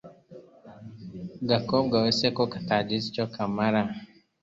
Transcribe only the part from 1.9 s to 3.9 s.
we se katagize icyo kamara